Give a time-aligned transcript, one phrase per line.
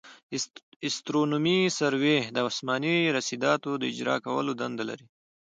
[0.87, 5.05] استرونومي سروې د اسماني رصاداتو د اجرا کولو دنده لري